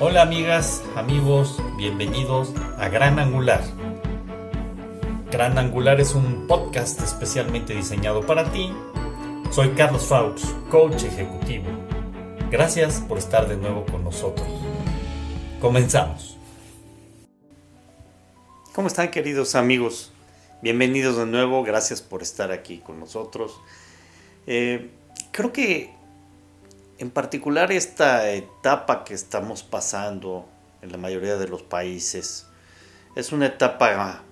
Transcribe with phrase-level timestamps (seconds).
[0.00, 3.62] Hola amigas, amigos, bienvenidos a Gran Angular.
[5.30, 8.72] Gran Angular es un podcast especialmente diseñado para ti.
[9.52, 11.66] Soy Carlos Faux, coach ejecutivo.
[12.50, 14.48] Gracias por estar de nuevo con nosotros.
[15.60, 16.38] Comenzamos.
[18.74, 20.12] ¿Cómo están queridos amigos?
[20.60, 23.60] Bienvenidos de nuevo, gracias por estar aquí con nosotros.
[24.48, 24.90] Eh,
[25.30, 25.94] creo que
[26.98, 30.46] en particular esta etapa que estamos pasando
[30.82, 32.46] en la mayoría de los países
[33.16, 34.22] es una etapa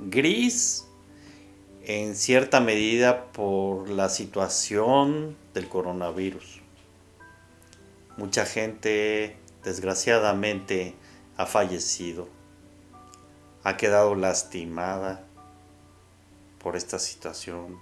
[0.00, 0.86] gris
[1.82, 6.60] en cierta medida por la situación del coronavirus.
[8.16, 10.94] Mucha gente desgraciadamente
[11.36, 12.28] ha fallecido,
[13.62, 15.24] ha quedado lastimada
[16.58, 17.78] por esta situación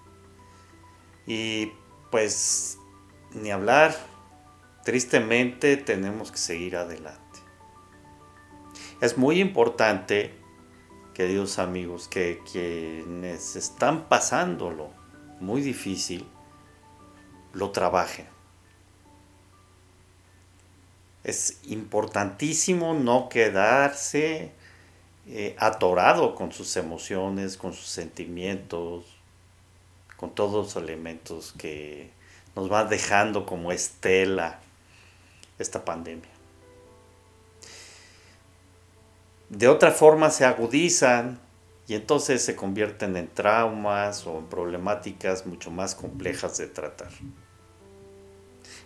[1.26, 1.72] y
[2.10, 2.78] pues
[3.32, 3.96] ni hablar
[4.86, 7.40] tristemente tenemos que seguir adelante.
[9.00, 10.32] Es muy importante,
[11.12, 14.90] queridos amigos, que quienes están pasándolo
[15.40, 16.24] muy difícil,
[17.52, 18.28] lo trabajen.
[21.24, 24.52] Es importantísimo no quedarse
[25.26, 29.04] eh, atorado con sus emociones, con sus sentimientos,
[30.16, 32.12] con todos los elementos que
[32.54, 34.60] nos va dejando como estela
[35.58, 36.30] esta pandemia.
[39.48, 41.38] De otra forma se agudizan
[41.86, 47.10] y entonces se convierten en traumas o en problemáticas mucho más complejas de tratar.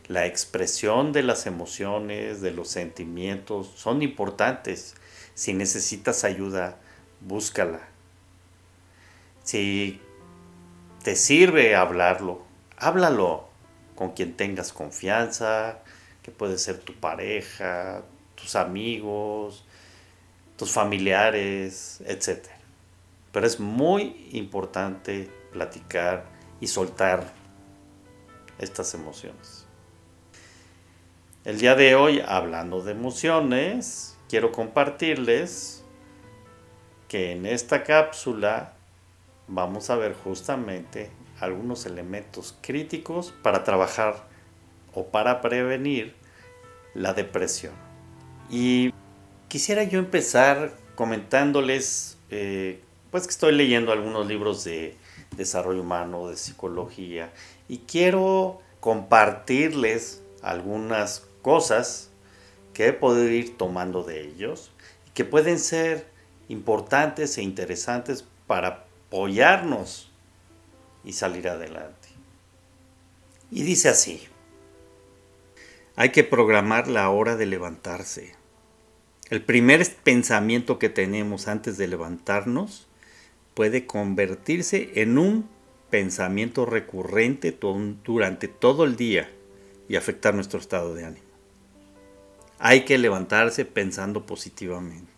[0.06, 4.96] La expresión de las emociones, de los sentimientos, son importantes.
[5.34, 6.76] Si necesitas ayuda,
[7.20, 7.80] búscala.
[9.44, 10.00] Si
[11.04, 12.42] te sirve hablarlo,
[12.76, 13.48] háblalo
[13.94, 15.78] con quien tengas confianza,
[16.22, 18.02] que puede ser tu pareja,
[18.34, 19.64] tus amigos,
[20.56, 22.46] tus familiares, etc.
[23.32, 26.26] Pero es muy importante platicar
[26.60, 27.32] y soltar
[28.58, 29.66] estas emociones.
[31.44, 35.82] El día de hoy, hablando de emociones, quiero compartirles
[37.08, 38.74] que en esta cápsula
[39.48, 41.10] vamos a ver justamente
[41.40, 44.29] algunos elementos críticos para trabajar
[44.94, 46.14] o para prevenir
[46.94, 47.72] la depresión.
[48.50, 48.92] Y
[49.48, 52.80] quisiera yo empezar comentándoles, eh,
[53.10, 54.96] pues que estoy leyendo algunos libros de
[55.36, 57.32] desarrollo humano, de psicología,
[57.68, 62.10] y quiero compartirles algunas cosas
[62.74, 64.70] que he podido ir tomando de ellos
[65.06, 66.06] y que pueden ser
[66.48, 70.10] importantes e interesantes para apoyarnos
[71.04, 72.08] y salir adelante.
[73.50, 74.28] Y dice así,
[75.96, 78.34] hay que programar la hora de levantarse.
[79.28, 82.88] El primer pensamiento que tenemos antes de levantarnos
[83.54, 85.48] puede convertirse en un
[85.90, 87.56] pensamiento recurrente
[88.04, 89.30] durante todo el día
[89.88, 91.26] y afectar nuestro estado de ánimo.
[92.58, 95.10] Hay que levantarse pensando positivamente.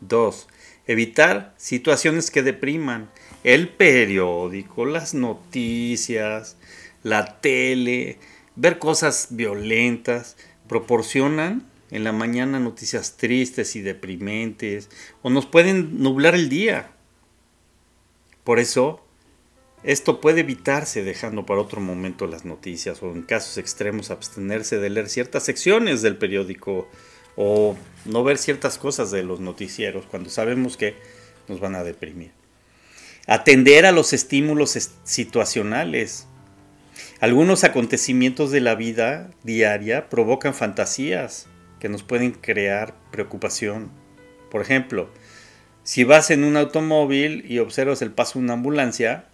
[0.00, 0.48] 2.
[0.86, 3.10] Evitar situaciones que depriman.
[3.42, 6.56] El periódico, las noticias,
[7.02, 8.18] la tele,
[8.56, 10.36] ver cosas violentas,
[10.68, 14.90] proporcionan en la mañana noticias tristes y deprimentes
[15.22, 16.90] o nos pueden nublar el día.
[18.42, 19.04] Por eso,
[19.82, 24.90] esto puede evitarse dejando para otro momento las noticias o en casos extremos abstenerse de
[24.90, 26.88] leer ciertas secciones del periódico
[27.36, 30.96] o no ver ciertas cosas de los noticieros cuando sabemos que
[31.48, 32.32] nos van a deprimir.
[33.26, 36.26] Atender a los estímulos situacionales
[37.20, 41.46] algunos acontecimientos de la vida diaria provocan fantasías
[41.78, 43.90] que nos pueden crear preocupación.
[44.50, 45.08] Por ejemplo,
[45.82, 49.26] si vas en un automóvil y observas el paso de una ambulancia,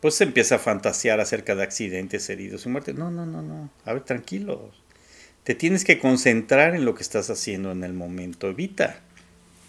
[0.00, 2.94] pues se empieza a fantasear acerca de accidentes, heridos y muertes.
[2.94, 3.70] No, no, no, no.
[3.84, 4.82] A ver, tranquilos.
[5.44, 8.48] Te tienes que concentrar en lo que estás haciendo en el momento.
[8.48, 9.00] Evita,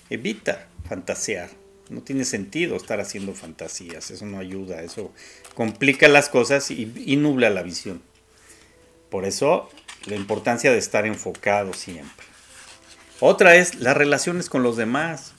[0.09, 1.49] evita fantasear.
[1.89, 5.11] No tiene sentido estar haciendo fantasías, eso no ayuda, eso
[5.55, 6.85] complica las cosas y,
[7.17, 8.01] nubla la visión.
[9.09, 9.69] Por eso
[10.05, 12.27] la importancia de estar enfocado siempre.
[13.19, 15.33] Otra es las relaciones con los demás.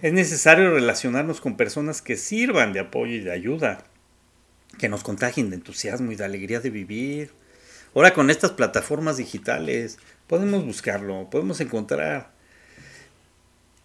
[0.00, 3.84] Es necesario relacionarnos con personas que sirvan de apoyo y de ayuda,
[4.78, 7.30] que nos contagien de entusiasmo y de alegría de vivir.
[7.94, 12.32] Ahora con estas plataformas digitales podemos buscarlo, podemos encontrar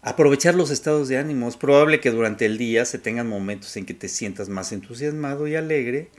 [0.00, 1.48] Aprovechar los estados de ánimo.
[1.48, 5.48] Es probable que durante el día se tengan momentos en que te sientas más entusiasmado
[5.48, 6.10] y alegre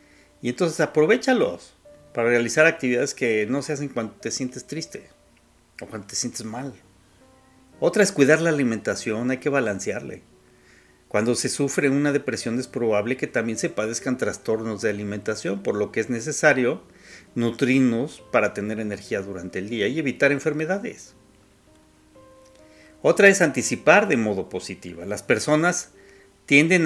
[0.41, 1.75] y entonces aprovechalos
[2.13, 5.09] para realizar actividades que no se hacen cuando te sientes triste.
[5.81, 6.73] o cuando te sientes mal.
[7.79, 10.23] Otra es cuidar la alimentación, hay que balancearle.
[11.07, 15.75] Cuando se sufre una depresión es probable que también se padezcan trastornos de alimentación, por
[15.75, 16.83] lo que es necesario
[17.33, 21.15] nutrirnos para tener energía durante el día y evitar enfermedades.
[23.01, 25.03] Otra es anticipar de modo positivo.
[25.05, 25.91] Las personas
[26.45, 26.77] tienden